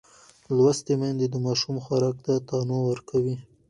لوستې 0.55 0.93
میندې 0.99 1.27
د 1.31 1.35
ماشوم 1.45 1.75
خوراک 1.85 2.15
ته 2.25 2.33
تنوع 2.47 2.81
ورکوي. 2.85 3.35